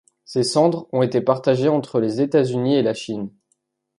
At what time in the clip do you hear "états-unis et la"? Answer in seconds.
2.21-2.95